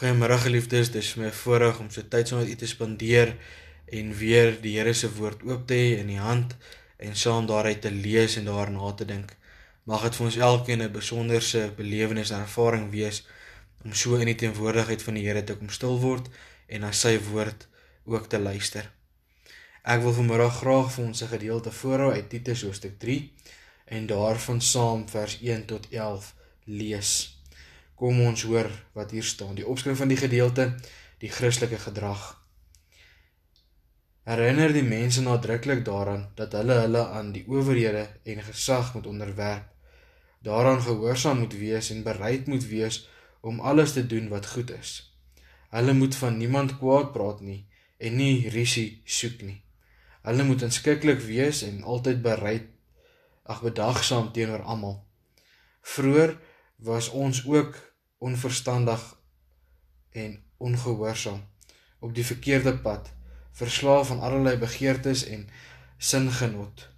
Goeiemôre 0.00 0.38
geliefdes, 0.40 0.88
dis 0.94 1.08
vir 1.12 1.26
my 1.26 1.30
voorreg 1.36 1.78
om 1.82 1.88
so 1.92 2.00
tyd 2.08 2.30
saam 2.30 2.38
met 2.40 2.48
u 2.48 2.54
te 2.56 2.64
spandeer 2.70 3.34
en 3.98 4.12
weer 4.16 4.54
die 4.62 4.70
Here 4.78 4.94
se 4.96 5.10
woord 5.12 5.42
oop 5.44 5.66
te 5.68 5.76
hê 5.76 5.88
in 6.00 6.08
die 6.08 6.22
hand 6.24 6.54
en 7.04 7.18
saam 7.22 7.44
daaruit 7.50 7.82
te 7.84 7.90
lees 7.92 8.38
en 8.40 8.46
daarna 8.48 8.94
te 8.96 9.04
dink. 9.10 9.34
Mag 9.84 10.06
dit 10.06 10.14
vir 10.16 10.26
ons 10.26 10.38
elkeen 10.46 10.82
'n 10.82 10.92
besonderse 10.94 11.66
belewenis 11.76 12.32
en 12.32 12.40
ervaring 12.46 12.86
wees 12.94 13.18
om 13.84 13.92
so 13.92 14.16
in 14.16 14.30
die 14.32 14.38
teenwoordigheid 14.42 15.02
van 15.02 15.18
die 15.20 15.26
Here 15.26 15.42
te 15.44 15.56
kom 15.58 15.68
stil 15.68 16.00
word 16.00 16.30
en 16.66 16.80
na 16.80 16.92
sy 16.92 17.18
woord 17.18 17.68
ook 18.06 18.28
te 18.28 18.38
luister. 18.38 18.88
Ek 19.84 20.00
wil 20.00 20.16
vanmôre 20.16 20.48
graag 20.48 20.88
vir 20.94 21.04
ons 21.04 21.22
'n 21.22 21.32
gedeelte 21.34 21.70
voorhou 21.70 22.12
uit 22.12 22.30
Titus 22.30 22.62
hoofstuk 22.62 22.96
3 22.98 23.20
en 23.84 24.06
daarvan 24.06 24.60
saam 24.60 25.08
vers 25.08 25.36
1 25.42 25.66
tot 25.66 25.86
11 25.90 26.32
lees. 26.64 27.39
Kom 28.00 28.16
ons 28.24 28.46
hoor 28.48 28.70
wat 28.96 29.10
hier 29.12 29.24
staan. 29.28 29.58
Die 29.58 29.66
opskrif 29.68 29.98
van 30.00 30.08
die 30.08 30.16
gedeelte, 30.16 30.70
die 31.20 31.28
Christelike 31.28 31.76
gedrag. 31.82 32.22
Herinner 34.24 34.72
die 34.72 34.86
mense 34.86 35.20
nadruklik 35.20 35.82
daaraan 35.84 36.30
dat 36.38 36.56
hulle 36.56 36.78
hulle 36.80 37.02
aan 37.12 37.28
die 37.34 37.42
owerhede 37.44 38.06
en 38.24 38.40
gesag 38.46 38.94
moet 38.94 39.08
onderwerp. 39.10 39.66
Daaraan 40.40 40.80
gehoorsaam 40.80 41.42
moet 41.42 41.56
wees 41.60 41.90
en 41.92 42.00
bereid 42.06 42.48
moet 42.48 42.64
wees 42.70 43.02
om 43.44 43.60
alles 43.60 43.92
te 43.92 44.06
doen 44.06 44.32
wat 44.32 44.48
goed 44.48 44.72
is. 44.78 44.94
Hulle 45.68 45.92
moet 45.92 46.16
van 46.16 46.40
niemand 46.40 46.78
kwaad 46.78 47.12
praat 47.12 47.44
nie 47.44 47.66
en 47.98 48.16
nie 48.16 48.48
risie 48.48 49.02
soek 49.04 49.44
nie. 49.44 49.58
Hulle 50.24 50.48
moet 50.48 50.64
inskikkelik 50.64 51.20
wees 51.28 51.60
en 51.68 51.84
altyd 51.84 52.24
bereid 52.24 52.72
ag 53.44 53.60
bedagsaam 53.60 54.32
teenoor 54.32 54.64
almal. 54.64 55.02
Vroer 55.82 56.38
was 56.80 57.12
ons 57.12 57.44
ook 57.44 57.89
onverstandig 58.20 59.02
en 60.10 60.36
ongehoorsaam 60.56 61.40
op 62.00 62.14
die 62.14 62.24
verkeerde 62.24 62.76
pad, 62.84 63.08
verslaaf 63.56 64.10
aan 64.10 64.20
allerlei 64.20 64.56
begeertes 64.60 65.24
en 65.24 65.48
singenot. 65.98 66.88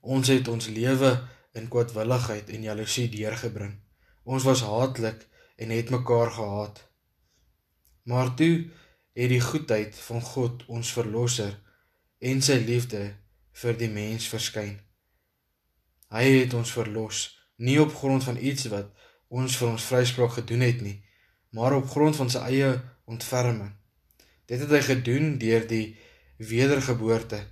Ons 0.00 0.30
het 0.30 0.48
ons 0.48 0.70
lewe 0.70 1.10
in 1.58 1.68
kwaadwilligheid 1.68 2.50
en 2.54 2.66
jaloesie 2.70 3.08
deurgebring. 3.10 3.74
Ons 4.22 4.46
was 4.46 4.62
haatlik 4.62 5.26
en 5.56 5.70
het 5.74 5.90
mekaar 5.90 6.30
gehaat. 6.30 6.82
Maar 8.02 8.34
toe 8.34 8.70
het 9.18 9.30
die 9.34 9.42
goedheid 9.42 9.98
van 10.08 10.22
God 10.22 10.66
ons 10.66 10.92
verlosser 10.94 11.58
en 12.18 12.42
sy 12.42 12.60
liefde 12.62 13.02
vir 13.62 13.78
die 13.78 13.90
mens 13.90 14.28
verskyn. 14.30 14.78
Hy 16.14 16.24
het 16.40 16.54
ons 16.54 16.72
verlos 16.72 17.26
nie 17.58 17.80
op 17.82 17.94
grond 17.94 18.24
van 18.24 18.38
iets 18.38 18.70
wat 18.70 18.94
ons 19.28 19.56
vir 19.60 19.68
ons 19.68 19.88
vryspraak 19.90 20.38
gedoen 20.40 20.64
het 20.64 20.80
nie, 20.84 20.96
maar 21.52 21.76
op 21.76 21.90
grond 21.90 22.16
van 22.16 22.30
sy 22.32 22.42
eie 22.48 22.70
ontferming. 23.08 23.72
Dit 24.48 24.62
het 24.64 24.72
hy 24.72 24.80
gedoen 24.84 25.36
deur 25.40 25.66
die 25.68 25.96
wedergeboorte 26.38 27.42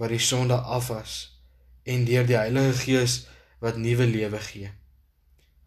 wat 0.00 0.12
die 0.14 0.22
sonde 0.22 0.56
afwas 0.56 1.18
en 1.84 2.06
deur 2.08 2.26
die 2.26 2.38
Heilige 2.38 2.72
Gees 2.80 3.18
wat 3.60 3.76
nuwe 3.76 4.06
lewe 4.08 4.40
gee. 4.40 4.70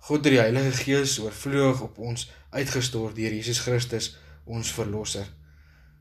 God 0.07 0.23
het 0.23 0.33
die 0.33 0.41
Heilige 0.41 0.71
Gees 0.71 1.17
oorvloeg 1.19 1.81
op 1.85 1.97
ons 1.99 2.29
uitgestort 2.49 3.15
deur 3.17 3.33
Jesus 3.33 3.59
Christus 3.59 4.15
ons 4.45 4.71
verlosser. 4.71 5.27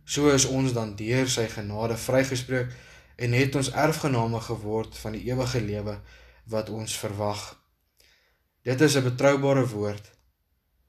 So 0.06 0.30
is 0.30 0.46
ons 0.46 0.72
dan 0.76 0.94
deur 0.96 1.28
sy 1.28 1.48
genade 1.50 1.96
vrygespreek 1.98 2.72
en 3.16 3.32
het 3.34 3.56
ons 3.58 3.72
erfgename 3.74 4.40
geword 4.44 4.96
van 5.02 5.16
die 5.16 5.24
ewige 5.28 5.60
lewe 5.60 5.98
wat 6.52 6.70
ons 6.70 6.94
verwag. 6.98 7.42
Dit 8.67 8.81
is 8.81 8.97
'n 8.97 9.03
betroubare 9.03 9.67
woord. 9.69 10.06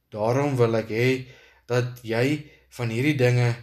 Daarom 0.09 0.55
wil 0.55 0.75
ek 0.75 0.89
hê 0.89 1.09
dat 1.65 1.99
jy 2.01 2.49
van 2.69 2.89
hierdie 2.89 3.15
dinge 3.15 3.55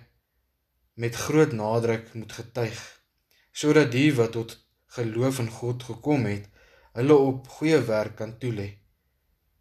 met 0.94 1.14
groot 1.14 1.52
nadruk 1.52 2.14
moet 2.14 2.32
getuig 2.32 2.82
sodat 3.52 3.90
die 3.90 4.14
wat 4.14 4.32
tot 4.32 4.66
geloof 4.86 5.38
in 5.38 5.50
God 5.50 5.82
gekom 5.82 6.24
het, 6.24 6.44
hulle 6.92 7.14
op 7.14 7.48
goeie 7.48 7.80
werk 7.84 8.14
kan 8.16 8.38
toelê. 8.38 8.68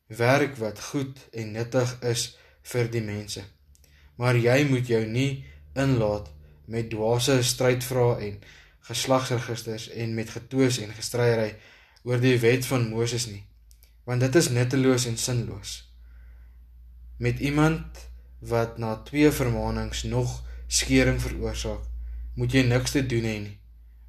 Werk 0.08 0.56
wat 0.56 0.80
goed 0.80 1.18
en 1.31 1.52
nuttig 1.52 2.02
is 2.02 2.38
vir 2.62 2.92
die 2.92 3.02
mense. 3.02 3.44
Maar 4.16 4.36
jy 4.36 4.63
moet 4.69 4.88
jou 4.88 5.06
nie 5.06 5.46
inlaat 5.74 6.30
met 6.66 6.90
dwaase 6.90 7.44
strydvrae 7.44 8.22
en 8.28 8.38
geslagsregisters 8.80 9.90
en 9.90 10.13
met 10.13 10.30
getwis 10.30 10.78
en 10.78 10.94
gestryery 10.94 11.56
oor 12.03 12.22
die 12.22 12.38
wet 12.40 12.66
van 12.66 12.90
Moses 12.90 13.28
nie 13.28 13.44
want 14.03 14.22
dit 14.22 14.36
is 14.36 14.50
nutteloos 14.50 15.06
en 15.06 15.18
sinloos. 15.18 15.72
Met 17.18 17.40
iemand 17.40 18.08
wat 18.40 18.78
na 18.78 18.96
twee 18.96 19.31
vermaanings 19.31 20.03
nog 20.03 20.44
skering 20.68 21.22
veroorsaak, 21.22 21.86
moet 22.36 22.52
jy 22.52 22.63
niks 22.68 22.92
te 22.92 23.06
doen 23.06 23.28
hê 23.30 23.38
nie, 23.46 23.58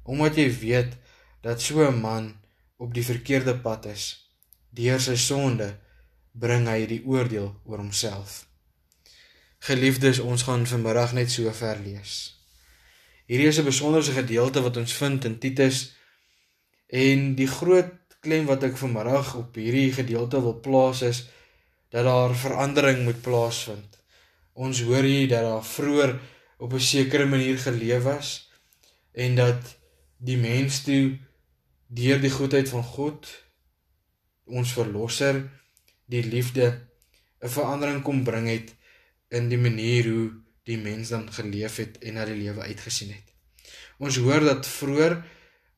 omdat 0.03 0.35
jy 0.35 0.49
weet 0.59 0.97
dat 1.45 1.61
so 1.61 1.85
'n 1.87 2.01
man 2.01 2.33
op 2.77 2.93
die 2.93 3.05
verkeerde 3.05 3.55
pad 3.57 3.85
is. 3.85 4.31
Deur 4.69 4.99
sy 4.99 5.15
sonde 5.15 5.77
bring 6.31 6.67
hy 6.67 6.85
die 6.85 7.03
oordeel 7.05 7.53
oor 7.63 7.77
homself. 7.77 8.45
Geliefdes, 9.59 10.19
ons 10.19 10.43
gaan 10.43 10.65
vanmiddag 10.67 11.13
net 11.13 11.31
so 11.31 11.51
ver 11.51 11.79
lees. 11.79 12.35
Hierdie 13.25 13.47
is 13.47 13.59
'n 13.59 13.65
besonderse 13.65 14.11
gedeelte 14.11 14.61
wat 14.61 14.77
ons 14.77 14.93
vind 14.93 15.25
in 15.25 15.39
Titus 15.39 15.95
en 16.87 17.35
die 17.35 17.47
groot 17.47 17.93
klem 18.25 18.47
wat 18.49 18.63
ek 18.65 18.77
vanmiddag 18.81 19.35
op 19.37 19.57
hierdie 19.59 19.93
gedeelte 19.93 20.41
wil 20.41 20.57
plaas 20.65 21.03
is 21.05 21.21
dat 21.93 22.07
daar 22.07 22.33
verandering 22.35 23.03
moet 23.05 23.21
plaasvind. 23.21 23.99
Ons 24.53 24.81
hoor 24.87 25.05
hier 25.05 25.27
dat 25.29 25.45
daar 25.45 25.65
vroeër 25.65 26.15
op 26.57 26.73
'n 26.73 26.87
sekere 26.93 27.25
manier 27.25 27.57
geleef 27.57 28.03
was 28.03 28.29
en 29.11 29.35
dat 29.35 29.77
die 30.17 30.37
mens 30.37 30.83
toe 30.83 31.17
deur 31.87 32.19
die 32.21 32.33
goedheid 32.37 32.69
van 32.69 32.83
God 32.83 33.27
ons 34.45 34.73
verlosser 34.73 35.43
die 36.05 36.23
liefde 36.23 36.65
'n 37.41 37.53
verandering 37.57 38.01
kom 38.01 38.23
bring 38.23 38.47
het 38.47 38.73
in 39.29 39.49
die 39.49 39.61
manier 39.67 40.09
hoe 40.09 40.31
die 40.63 40.77
mens 40.77 41.09
dan 41.09 41.31
geleef 41.33 41.75
het 41.75 41.97
en 41.97 42.13
na 42.13 42.25
die 42.25 42.37
lewe 42.41 42.61
uitgesien 42.61 43.11
het. 43.13 43.27
Ons 43.97 44.17
hoor 44.17 44.39
dat 44.39 44.67
vroeër 44.67 45.23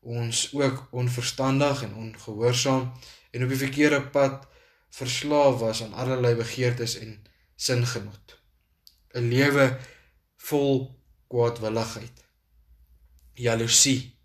ons 0.08 0.54
ook 0.56 0.88
onverstandig 0.92 1.84
en 1.84 1.96
ongehoorsaam 1.96 2.92
en 3.32 3.44
op 3.44 3.50
die 3.52 3.64
verkeerde 3.64 4.02
pad 4.02 4.48
verslaaf 4.90 5.60
was 5.60 5.84
aan 5.84 5.94
allerlei 5.94 6.36
begeertes 6.36 6.96
en 7.04 7.18
singenot. 7.56 8.38
'n 9.14 9.28
Lewe 9.30 9.80
vol 10.36 10.96
kwaadwilligheid, 11.28 12.24
jaloesie, 13.34 14.16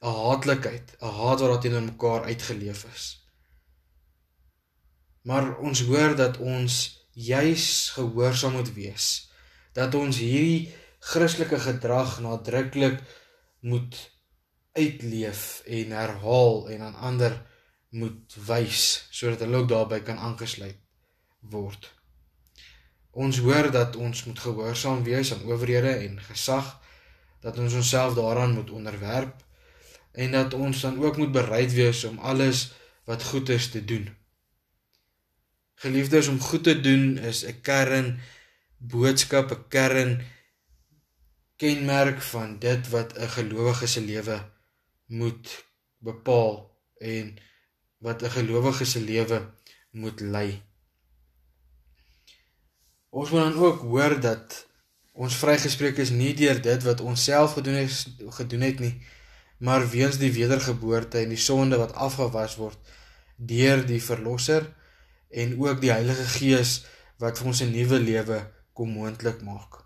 'n 0.00 0.16
haatlikheid, 0.22 0.96
'n 1.00 1.14
haat 1.20 1.40
wat 1.40 1.60
teenoor 1.60 1.82
mekaar 1.82 2.22
uitgeleef 2.24 2.84
is. 2.94 3.04
Maar 5.22 5.56
ons 5.58 5.80
hoor 5.80 6.16
dat 6.16 6.36
ons 6.36 6.74
juis 7.12 7.90
gehoorsaam 7.90 8.52
moet 8.52 8.72
wees, 8.74 9.30
dat 9.72 9.94
ons 9.94 10.18
hierdie 10.18 10.74
Christelike 10.98 11.58
gedrag 11.60 12.20
nadruklik 12.20 13.00
moet 13.60 14.15
uitleef 14.76 15.62
en 15.64 15.90
herhaal 15.90 16.68
en 16.70 16.80
aan 16.80 16.94
ander 16.94 17.36
moet 17.88 18.36
wys 18.46 19.06
sodat 19.10 19.44
hulle 19.44 19.62
ook 19.62 19.68
daarbey 19.68 20.02
kan 20.04 20.18
aangesluit 20.18 20.78
word. 21.40 21.92
Ons 23.16 23.38
hoor 23.40 23.70
dat 23.72 23.96
ons 23.96 24.24
moet 24.24 24.38
gehoorsaam 24.38 25.02
wees 25.06 25.32
aan 25.32 25.46
owerhede 25.48 25.94
en 26.04 26.20
gesag, 26.20 26.74
dat 27.40 27.58
ons 27.58 27.72
onsself 27.72 28.14
daaraan 28.14 28.52
moet 28.52 28.70
onderwerp 28.70 29.44
en 30.12 30.32
dat 30.32 30.54
ons 30.54 30.80
dan 30.80 30.98
ook 31.04 31.16
moet 31.16 31.32
bereid 31.32 31.72
wees 31.72 32.04
om 32.04 32.18
alles 32.18 32.72
wat 33.04 33.22
goed 33.22 33.48
is 33.48 33.70
te 33.70 33.84
doen. 33.84 34.08
Geliefdes, 35.74 36.28
om 36.28 36.40
goed 36.40 36.64
te 36.64 36.80
doen 36.80 37.18
is 37.18 37.44
'n 37.44 37.60
kern 37.60 38.20
boodskap, 38.76 39.50
'n 39.50 39.68
kern 39.68 40.24
kenmerk 41.56 42.22
van 42.22 42.58
dit 42.58 42.88
wat 42.88 43.18
'n 43.18 43.28
gelowige 43.28 43.86
se 43.86 44.00
lewe 44.00 44.55
moet 45.06 45.64
bepaal 45.98 46.80
en 46.98 47.36
wat 47.98 48.22
'n 48.22 48.30
gelowige 48.30 48.84
se 48.84 49.00
lewe 49.00 49.54
moet 49.90 50.20
lei. 50.20 50.62
Ons 53.08 53.30
moet 53.30 53.40
dan 53.40 53.54
ook 53.54 53.80
hoor 53.80 54.20
dat 54.20 54.66
ons 55.12 55.36
vrygespreek 55.36 55.96
is 55.96 56.10
nie 56.10 56.34
deur 56.34 56.60
dit 56.62 56.82
wat 56.82 57.00
ons 57.00 57.24
self 57.24 57.52
gedoen 57.52 57.74
het 57.74 58.06
gedoen 58.38 58.60
het 58.60 58.78
nie, 58.78 59.02
maar 59.58 59.88
weens 59.90 60.18
die 60.18 60.32
wedergeboorte 60.32 61.18
en 61.18 61.28
die 61.28 61.40
sonde 61.40 61.76
wat 61.76 61.92
afgewas 61.92 62.56
word 62.56 62.78
deur 63.36 63.86
die 63.86 64.02
verlosser 64.02 64.74
en 65.30 65.56
ook 65.60 65.80
die 65.80 65.92
Heilige 65.92 66.24
Gees 66.38 66.84
wat 67.18 67.38
vir 67.38 67.46
ons 67.46 67.62
'n 67.62 67.72
nuwe 67.72 67.98
lewe 67.98 68.52
kom 68.72 68.90
moontlik 68.90 69.42
maak. 69.42 69.84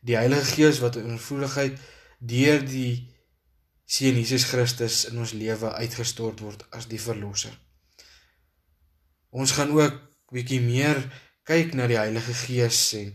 Die 0.00 0.16
Heilige 0.16 0.44
Gees 0.44 0.78
wat 0.78 0.96
in 0.96 1.12
oorvloedigheid 1.12 1.78
deur 2.18 2.64
die 2.64 3.13
sien 3.94 4.16
Jesus 4.18 4.46
Christus 4.50 5.04
in 5.10 5.20
ons 5.22 5.34
lewe 5.38 5.70
uitgestort 5.78 6.40
word 6.42 6.64
as 6.74 6.88
die 6.90 6.98
verlosser. 6.98 7.52
Ons 9.30 9.54
gaan 9.54 9.70
ook 9.74 10.00
bietjie 10.34 10.60
meer 10.62 10.98
kyk 11.46 11.76
na 11.78 11.86
die 11.90 12.00
Heilige 12.00 12.34
Gees 12.34 12.80
en 12.98 13.12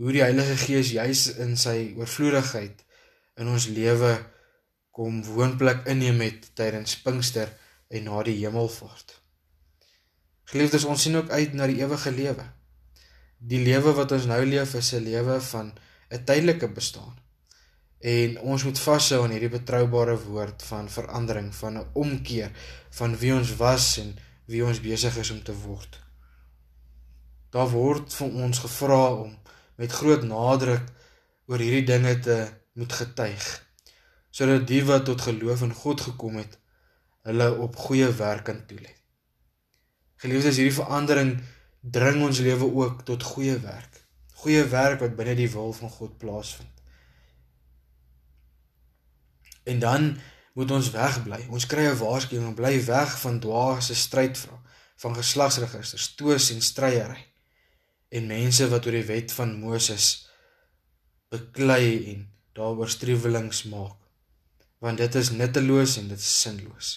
hoe 0.00 0.12
die 0.16 0.24
Heilige 0.24 0.56
Gees 0.60 0.92
juis 0.96 1.26
in 1.40 1.56
sy 1.60 1.94
oorvloedigheid 1.96 2.84
in 3.40 3.48
ons 3.48 3.70
lewe 3.72 4.12
kom 4.96 5.22
woonplek 5.24 5.86
inneem 5.88 6.20
het 6.26 6.50
tydens 6.58 6.98
Pinkster 7.04 7.52
en 7.88 8.08
na 8.08 8.24
die 8.26 8.36
hemelvaart. 8.42 9.16
Geliefdes, 10.50 10.84
ons 10.84 11.06
sien 11.06 11.16
ook 11.16 11.30
uit 11.30 11.54
na 11.54 11.68
die 11.70 11.78
ewige 11.80 12.12
lewe. 12.12 12.44
Die 13.38 13.62
lewe 13.64 13.94
wat 13.96 14.12
ons 14.12 14.26
nou 14.28 14.42
leef 14.44 14.74
is 14.74 14.92
'n 14.92 15.04
lewe 15.06 15.40
van 15.40 15.72
'n 16.10 16.24
tydelike 16.24 16.68
bestaan. 16.68 17.16
En 18.00 18.38
ons 18.40 18.64
moet 18.64 18.78
vashou 18.78 19.22
aan 19.24 19.34
hierdie 19.34 19.52
betroubare 19.52 20.16
woord 20.24 20.62
van 20.62 20.88
verandering, 20.88 21.54
van 21.54 21.78
'n 21.78 21.88
omkeer 21.92 22.50
van 22.90 23.16
wie 23.16 23.34
ons 23.34 23.56
was 23.56 23.98
en 23.98 24.16
wie 24.46 24.64
ons 24.64 24.80
besig 24.80 25.16
is 25.16 25.30
om 25.30 25.42
te 25.42 25.54
word. 25.54 26.00
Daar 27.50 27.68
word 27.68 28.14
van 28.14 28.32
ons 28.34 28.58
gevra 28.58 29.12
om 29.12 29.38
met 29.76 29.92
groot 29.92 30.22
nadruk 30.22 30.84
oor 31.46 31.58
hierdie 31.58 31.84
dinge 31.84 32.18
te 32.18 32.48
moet 32.72 32.92
getuig 32.92 33.68
sodat 34.30 34.66
die 34.66 34.84
wat 34.86 35.04
tot 35.04 35.20
geloof 35.26 35.62
in 35.66 35.72
God 35.74 36.00
gekom 36.00 36.36
het 36.38 36.58
hulle 37.26 37.48
op 37.64 37.76
goeie 37.76 38.08
werk 38.16 38.44
kan 38.44 38.60
toelê. 38.66 38.92
Geliefdes, 40.22 40.56
hierdie 40.60 40.76
verandering 40.76 41.32
dring 41.80 42.22
ons 42.22 42.38
lewe 42.44 42.68
ook 42.82 43.02
tot 43.08 43.22
goeie 43.32 43.56
werk. 43.64 43.98
Goeie 44.42 44.64
werk 44.72 45.02
wat 45.04 45.16
binne 45.18 45.34
die 45.34 45.50
wil 45.52 45.72
van 45.76 45.90
God 45.90 46.18
plaasvind. 46.22 46.69
En 49.64 49.78
dan 49.78 50.18
moet 50.52 50.70
ons 50.70 50.90
wegbly. 50.90 51.46
Ons 51.48 51.66
kry 51.66 51.86
'n 51.88 51.98
waarskuwing, 51.98 52.54
bly 52.54 52.84
weg 52.84 53.20
van 53.20 53.40
dwaase 53.40 53.94
strydvra, 53.94 54.56
van 54.96 55.14
geslagsregisters, 55.14 56.14
toos 56.14 56.50
en 56.50 56.62
stryery 56.62 57.26
en 58.08 58.26
mense 58.26 58.68
wat 58.68 58.86
oor 58.86 58.92
die 58.92 59.06
wet 59.06 59.32
van 59.32 59.54
Moses 59.60 60.06
beklei 61.30 62.12
en 62.12 62.26
daaroor 62.52 62.90
struwelings 62.90 63.62
maak. 63.70 63.96
Want 64.78 64.98
dit 64.98 65.14
is 65.14 65.30
nutteloos 65.30 65.96
en 65.96 66.08
dit 66.08 66.18
is 66.18 66.40
sinloos. 66.40 66.88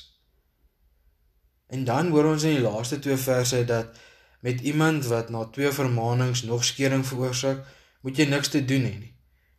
En 1.68 1.84
dan 1.84 2.10
hoor 2.10 2.26
ons 2.26 2.44
in 2.44 2.58
die 2.58 2.66
laaste 2.66 3.00
twee 3.00 3.18
verse 3.18 3.66
dat 3.66 3.98
met 4.40 4.62
iemand 4.62 5.06
wat 5.06 5.30
na 5.30 5.46
twee 5.46 5.72
vermaanings 5.72 6.44
nog 6.44 6.66
skering 6.66 7.06
veroorsaak, 7.08 7.66
moet 8.02 8.18
jy 8.18 8.26
niks 8.26 8.48
te 8.48 8.66
doen 8.66 8.84
hê 8.90 8.96
nie 9.00 9.13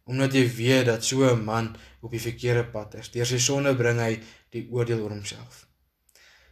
omdat 0.05 0.35
jy 0.37 0.45
weet 0.57 0.87
dat 0.87 1.05
so 1.05 1.25
'n 1.25 1.45
man 1.45 1.77
op 2.01 2.11
die 2.11 2.21
verkeerde 2.21 2.65
pad 2.65 2.95
is. 2.95 3.11
Deur 3.11 3.27
sy 3.27 3.39
sonde 3.39 3.75
bring 3.77 3.99
hy 3.99 4.21
die 4.51 4.69
oordeel 4.71 5.01
oor 5.01 5.11
homself. 5.11 5.67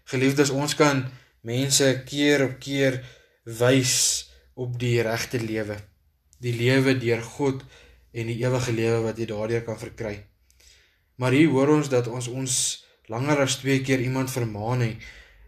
Geliefdes, 0.05 0.51
ons 0.51 0.75
kan 0.75 1.05
mense 1.41 2.03
keer 2.05 2.45
op 2.45 2.59
keer 2.59 3.03
wys 3.45 4.29
op 4.55 4.79
die 4.79 5.03
regte 5.03 5.41
lewe. 5.41 5.77
Die 6.41 6.53
lewe 6.53 6.99
deur 6.99 7.23
God 7.23 7.65
en 8.13 8.27
die 8.27 8.39
ewige 8.45 8.73
lewe 8.73 9.03
wat 9.03 9.19
jy 9.19 9.27
daardeur 9.27 9.65
kan 9.67 9.79
verkry. 9.79 10.17
Maar 11.17 11.33
hier 11.33 11.49
hoor 11.49 11.69
ons 11.77 11.89
dat 11.89 12.09
ons 12.09 12.29
ons 12.29 12.55
langer 13.13 13.45
as 13.45 13.59
twee 13.61 13.83
keer 13.83 14.01
iemand 14.01 14.31
vermaan 14.31 14.81
het, 14.81 14.97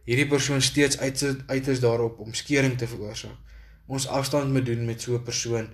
hierdie 0.04 0.28
persoon 0.28 0.62
steeds 0.62 0.98
uit 0.98 1.24
uit 1.48 1.68
is 1.68 1.80
daarop 1.80 2.20
om 2.20 2.34
skering 2.34 2.76
te 2.78 2.86
veroorsaak. 2.86 3.38
Ons 3.86 4.06
afstand 4.08 4.52
moet 4.52 4.66
doen 4.66 4.84
met 4.84 5.00
so 5.00 5.16
'n 5.16 5.24
persoon 5.24 5.68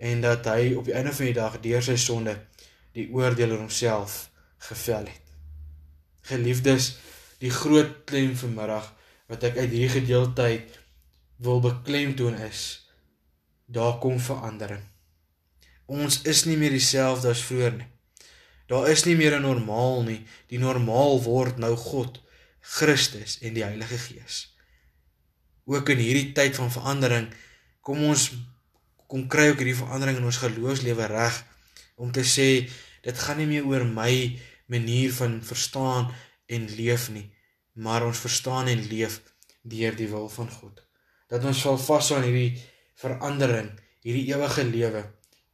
en 0.00 0.22
dat 0.24 0.48
hy 0.48 0.72
op 0.80 0.88
die 0.88 0.96
einde 0.96 1.12
van 1.12 1.28
die 1.28 1.36
dag 1.36 1.58
deur 1.60 1.84
sy 1.84 1.96
sonde 2.00 2.34
die 2.96 3.06
oordeel 3.12 3.52
oor 3.52 3.64
homself 3.66 4.30
gevel 4.70 5.06
het. 5.10 5.26
Geliefdes, 6.30 6.94
die 7.40 7.52
groot 7.52 8.02
klem 8.08 8.32
vanmiddag 8.36 8.88
wat 9.30 9.44
ek 9.48 9.60
uit 9.60 9.68
hierdie 9.70 9.94
gedeelte 10.00 10.48
uit 10.48 10.78
wil 11.44 11.60
beklemtoon 11.64 12.36
is, 12.48 12.62
daar 13.66 13.98
kom 14.02 14.18
verandering. 14.20 14.82
Ons 15.90 16.20
is 16.28 16.44
nie 16.46 16.56
meer 16.60 16.74
dieselfde 16.74 17.32
as 17.32 17.44
vroeër 17.46 17.76
nie. 17.78 17.88
Daar 18.70 18.88
is 18.90 19.04
nie 19.04 19.16
meer 19.18 19.36
'n 19.36 19.42
normaal 19.42 20.02
nie. 20.02 20.20
Die 20.46 20.58
normaal 20.58 21.22
word 21.22 21.58
nou 21.58 21.74
God, 21.76 22.20
Christus 22.60 23.38
en 23.40 23.54
die 23.54 23.64
Heilige 23.64 23.98
Gees. 23.98 24.54
Ook 25.64 25.88
in 25.88 25.98
hierdie 25.98 26.32
tyd 26.32 26.54
van 26.54 26.70
verandering 26.70 27.34
kom 27.80 28.04
ons 28.04 28.30
kom 29.10 29.26
kry 29.26 29.48
ook 29.50 29.58
hierdie 29.58 29.78
verandering 29.78 30.20
in 30.20 30.28
ons 30.28 30.38
geloofslewe 30.38 31.08
reg 31.10 31.40
om 31.98 32.12
te 32.14 32.22
sê 32.22 32.48
dit 33.02 33.22
gaan 33.24 33.40
nie 33.40 33.48
meer 33.50 33.66
oor 33.66 33.82
my 33.88 34.12
manier 34.70 35.10
van 35.16 35.40
verstaan 35.42 36.12
en 36.50 36.68
leef 36.78 37.08
nie, 37.10 37.26
maar 37.74 38.06
ons 38.06 38.22
verstaan 38.22 38.70
en 38.70 38.86
leef 38.90 39.18
deur 39.66 39.96
die 39.98 40.08
wil 40.10 40.28
van 40.30 40.50
God. 40.50 40.78
Dat 41.30 41.44
ons 41.46 41.58
sal 41.66 41.78
vashou 41.78 42.18
aan 42.18 42.28
hierdie 42.28 42.62
verandering, 43.02 43.72
hierdie 44.06 44.30
ewige 44.30 44.64
lewe 44.68 45.02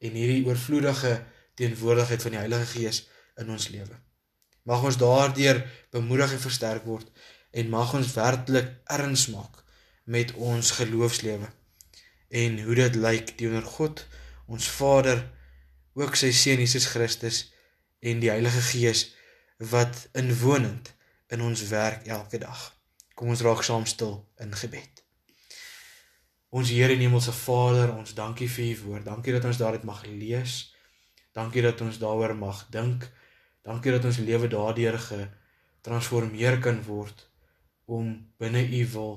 en 0.04 0.18
hierdie 0.20 0.44
oorvloedige 0.46 1.14
teenwoordigheid 1.56 2.22
van 2.26 2.36
die 2.36 2.42
Heilige 2.42 2.70
Gees 2.74 3.02
in 3.40 3.50
ons 3.52 3.70
lewe. 3.72 3.96
Mag 4.68 4.84
ons 4.84 5.00
daardeur 5.00 5.62
bemoedig 5.94 6.36
en 6.36 6.44
versterk 6.44 6.84
word 6.84 7.08
en 7.56 7.72
mag 7.72 7.94
ons 7.96 8.16
werklik 8.18 8.74
erns 8.92 9.30
maak 9.32 9.62
met 10.04 10.34
ons 10.36 10.76
geloofslewe 10.76 11.48
en 12.28 12.58
hoe 12.62 12.74
dit 12.74 12.98
lyk 13.00 13.36
teenoor 13.38 13.66
God, 13.76 14.06
ons 14.46 14.68
Vader, 14.78 15.22
ook 15.96 16.16
sy 16.18 16.32
seun 16.36 16.60
Jesus 16.60 16.90
Christus 16.92 17.46
en 18.04 18.20
die 18.20 18.30
Heilige 18.30 18.60
Gees 18.60 19.06
wat 19.72 20.08
inwonend 20.12 20.92
in 21.32 21.42
ons 21.42 21.62
werk 21.70 22.06
elke 22.06 22.38
dag. 22.38 22.72
Kom 23.16 23.32
ons 23.32 23.42
raak 23.46 23.62
saam 23.64 23.86
stil 23.88 24.18
in 24.42 24.52
gebed. 24.52 25.02
Ons 26.56 26.70
Here 26.70 26.92
en 26.92 27.02
Hemelse 27.02 27.32
Vader, 27.32 27.94
ons 27.96 28.14
dankie 28.14 28.48
vir 28.48 28.68
u 28.70 28.76
woord. 28.84 29.06
Dankie 29.08 29.32
dat 29.34 29.44
ons 29.48 29.58
daaruit 29.60 29.84
mag 29.88 30.04
lees. 30.06 30.58
Dankie 31.36 31.64
dat 31.64 31.80
ons 31.84 31.98
daaroor 32.00 32.36
mag 32.36 32.66
dink. 32.72 33.08
Dankie 33.66 33.92
dat 33.96 34.04
ons 34.04 34.20
lewe 34.22 34.48
daardeur 34.48 34.98
getransformeer 35.08 36.60
kan 36.62 36.78
word 36.86 37.26
om 37.86 38.14
binne 38.38 38.62
u 38.62 38.84
wil 38.94 39.12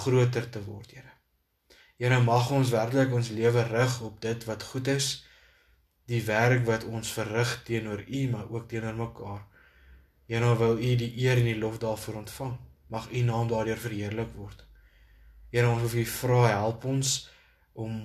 groter 0.00 0.48
te 0.50 0.62
word, 0.64 0.94
Here. 0.94 1.13
Here 1.96 2.18
mag 2.20 2.48
ons 2.50 2.72
werklik 2.74 3.12
ons 3.14 3.30
lewe 3.30 3.62
rig 3.70 4.00
op 4.02 4.16
dit 4.22 4.44
wat 4.48 4.62
goed 4.70 4.88
is, 4.90 5.08
die 6.10 6.22
werk 6.26 6.64
wat 6.66 6.84
ons 6.90 7.12
verrig 7.14 7.52
teenoor 7.68 8.02
U, 8.02 8.22
maar 8.32 8.50
ook 8.50 8.66
teenoor 8.68 8.96
mekaar. 8.98 9.44
Here 10.26 10.56
wil 10.58 10.74
U 10.82 10.90
die 10.98 11.12
eer 11.22 11.38
en 11.38 11.46
die 11.52 11.58
lof 11.58 11.78
daarvoor 11.78 12.18
ontvang. 12.24 12.56
Mag 12.90 13.06
U 13.12 13.22
naam 13.28 13.48
daardeur 13.48 13.78
verheerlik 13.78 14.34
word. 14.34 14.66
Here 15.54 15.70
ons 15.70 15.86
wil 15.86 16.02
U 16.02 16.06
vra 16.16 16.42
help 16.48 16.84
ons 16.90 17.14
om 17.72 18.02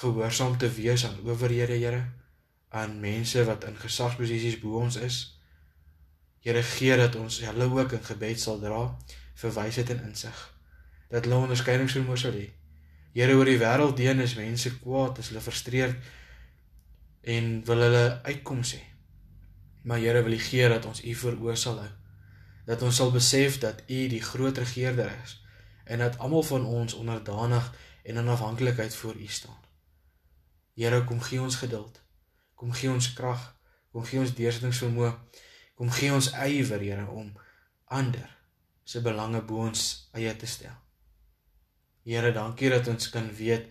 gehoorsaam 0.00 0.56
te 0.58 0.72
wees 0.72 1.04
aan 1.04 1.20
owerhede, 1.24 1.76
Here, 1.76 2.02
aan 2.72 3.00
mense 3.00 3.44
wat 3.44 3.64
in 3.68 3.76
gesagsposisies 3.76 4.60
bo 4.64 4.80
ons 4.80 4.96
is. 4.96 5.22
Here 6.40 6.62
gee 6.62 6.96
dat 6.96 7.16
ons 7.20 7.42
hulle 7.44 7.68
ook 7.76 7.92
in 7.92 8.04
gebed 8.08 8.40
sal 8.40 8.60
dra 8.60 8.86
vir 9.36 9.58
wysheid 9.60 9.92
en 9.92 10.06
insig. 10.08 10.44
Dat 11.12 11.28
hulle 11.28 11.44
onderskeiding 11.44 11.92
sou 11.92 12.08
moes 12.08 12.24
hê 12.24 12.48
Here 13.16 13.32
oor 13.32 13.48
die 13.48 13.56
wêreld 13.56 13.96
heen 14.04 14.20
is 14.20 14.34
mense 14.36 14.74
kwaad, 14.82 15.22
is 15.22 15.30
hulle 15.32 15.40
frustreerd 15.40 15.96
en 17.24 17.62
wil 17.64 17.84
hulle 17.86 18.04
uitkoms 18.28 18.74
hê. 18.76 18.82
Maar 19.88 20.02
Here 20.04 20.20
wil 20.26 20.36
U 20.36 20.42
gee 20.50 20.68
dat 20.68 20.84
ons 20.84 21.00
U 21.00 21.14
oë 21.32 21.56
sal 21.56 21.80
hou. 21.80 21.92
Dat 22.68 22.82
ons 22.84 23.00
sal 23.00 23.14
besef 23.14 23.56
dat 23.62 23.80
U 23.88 24.02
die 24.12 24.20
groot 24.20 24.60
regerder 24.60 25.14
is 25.24 25.38
en 25.86 26.04
dat 26.04 26.18
almal 26.18 26.42
van 26.42 26.66
ons 26.66 26.94
onderdanig 26.98 27.72
en 28.04 28.16
in 28.20 28.28
afhanklikheid 28.28 28.94
voor 28.94 29.16
U 29.16 29.26
staan. 29.26 29.62
Here, 30.76 31.04
kom 31.04 31.20
gee 31.24 31.40
ons 31.40 31.56
geduld. 31.56 32.02
Kom 32.54 32.72
gee 32.72 32.90
ons 32.92 33.12
krag. 33.16 33.54
Kom 33.92 34.04
gee 34.04 34.20
ons 34.20 34.34
deursettingsvermoë. 34.36 35.14
Kom 35.74 35.88
gee 35.90 36.12
ons 36.12 36.34
ywer, 36.36 36.82
Here, 36.84 37.06
om 37.08 37.32
ander 37.84 38.28
se 38.84 39.00
belange 39.00 39.40
bo 39.42 39.64
ons 39.70 40.10
eie 40.12 40.36
te 40.36 40.46
stel. 40.46 40.85
Here, 42.06 42.30
dankie 42.32 42.70
dat 42.70 42.86
ons 42.86 43.10
kan 43.10 43.26
weet 43.34 43.66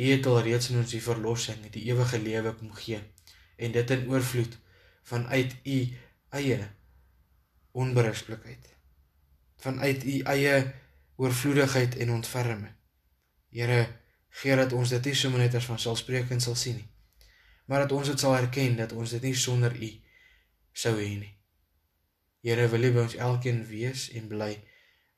U 0.00 0.04
het 0.06 0.26
al 0.26 0.38
reeds 0.46 0.70
in 0.70 0.78
ons 0.80 0.92
die 0.94 1.02
verlossing, 1.04 1.60
die 1.74 1.82
ewige 1.90 2.18
lewe 2.22 2.54
kom 2.56 2.70
gee 2.72 3.00
en 3.60 3.72
dit 3.74 3.90
in 3.92 4.06
oorvloed 4.08 4.54
vanuit 5.10 5.56
U 5.68 5.78
eie 6.38 6.58
onberispelikheid. 7.76 8.70
Vanuit 9.60 10.04
U 10.04 10.14
eie 10.32 10.54
oorvloedigheid 11.20 11.98
en 12.00 12.14
ontferming. 12.16 12.72
Here, 13.52 13.82
gee 14.40 14.56
dat 14.56 14.72
ons 14.72 14.94
dit 14.94 15.10
nie 15.10 15.18
sommer 15.18 15.44
net 15.44 15.58
as 15.58 15.68
van 15.68 15.82
selfspreekend 15.82 16.42
sal 16.42 16.56
sien 16.56 16.78
nie, 16.80 16.88
maar 17.68 17.84
dat 17.84 17.92
ons 17.92 18.08
dit 18.08 18.24
sal 18.24 18.38
erken 18.38 18.78
dat 18.78 18.94
ons 18.96 19.12
dit 19.18 19.28
nie 19.28 19.36
sonder 19.36 19.74
U 19.76 19.90
sou 20.72 20.94
hê 20.96 21.12
nie. 21.18 21.34
Here, 22.46 22.70
wil 22.72 22.88
U 22.88 22.94
by 22.96 23.04
ons 23.04 23.20
elkeen 23.20 23.66
wees 23.68 24.08
en 24.16 24.30
bly. 24.30 24.54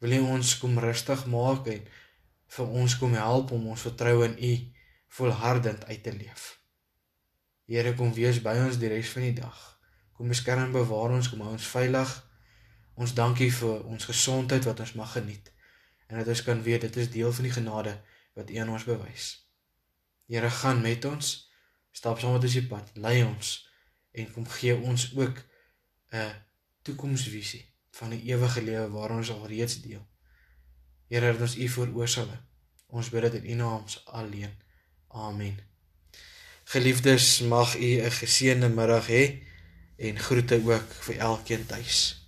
Wil 0.02 0.16
U 0.18 0.24
ons 0.40 0.56
kom 0.58 0.80
rustig 0.82 1.28
maak 1.30 1.68
en 1.70 1.84
vir 2.56 2.74
ons 2.82 2.96
kom 3.00 3.14
help 3.16 3.52
om 3.56 3.70
ons 3.72 3.84
vertroue 3.86 4.26
in 4.28 4.36
U 4.36 4.52
volhardend 5.16 5.84
uit 5.84 6.02
te 6.02 6.12
leef. 6.12 6.42
Here 7.68 7.94
kom 7.96 8.12
wees 8.12 8.40
by 8.44 8.54
ons 8.66 8.78
die 8.80 8.90
res 8.92 9.12
van 9.14 9.24
die 9.28 9.36
dag. 9.38 9.58
Kom 10.12 10.28
beskerm 10.32 10.66
en 10.66 10.74
bewaar 10.74 11.14
ons, 11.16 11.30
kom 11.32 11.40
hou 11.44 11.54
ons 11.54 11.68
veilig. 11.72 12.12
Ons 13.00 13.14
dankie 13.16 13.48
vir 13.52 13.86
ons 13.88 14.08
gesondheid 14.08 14.68
wat 14.68 14.84
ons 14.84 14.94
mag 15.00 15.16
geniet 15.16 15.48
en 16.12 16.18
dat 16.20 16.28
ons 16.28 16.42
kan 16.44 16.58
weet 16.60 16.82
dit 16.84 16.96
is 17.00 17.08
deel 17.08 17.32
van 17.32 17.46
die 17.48 17.54
genade 17.54 17.92
wat 18.36 18.50
U 18.52 18.56
aan 18.60 18.74
ons 18.74 18.84
bewys. 18.84 19.28
Here 20.28 20.50
gaan 20.60 20.82
met 20.84 21.04
ons, 21.08 21.30
stap 21.96 22.20
saam 22.20 22.36
met 22.36 22.44
ons 22.44 22.58
die 22.58 22.66
pad, 22.68 22.92
lei 23.00 23.22
ons 23.24 23.54
en 24.12 24.28
kom 24.34 24.48
gee 24.58 24.76
ons 24.76 25.08
ook 25.16 25.40
'n 26.12 26.28
toekomsvisie 26.84 27.64
van 27.96 28.12
'n 28.12 28.20
ewige 28.28 28.62
lewe 28.62 28.88
waarin 28.92 29.24
ons 29.24 29.30
al 29.30 29.46
reeds 29.46 29.80
deel. 29.80 30.04
Here, 31.12 31.32
dat 31.32 31.44
ons 31.44 31.56
U 31.60 31.68
hou. 32.16 32.38
Ons 32.96 33.10
bid 33.12 33.26
dit 33.26 33.42
in 33.42 33.50
U 33.52 33.54
naam 33.60 33.84
alleen. 34.16 34.54
Amen. 35.12 35.58
Geliefdes, 36.72 37.40
mag 37.40 37.76
u 37.76 38.00
'n 38.00 38.10
geseënde 38.10 38.68
middag 38.68 39.06
hê 39.06 39.44
en 39.96 40.18
groete 40.18 40.56
ook 40.64 40.88
vir 41.04 41.16
elkeen 41.18 41.66
tuis. 41.66 42.21